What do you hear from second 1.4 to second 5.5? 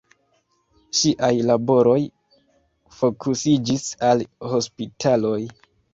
laboroj fokusiĝis al hospitaloj.